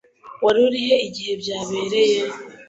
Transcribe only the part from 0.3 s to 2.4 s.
Wari urihe igihe byabereye?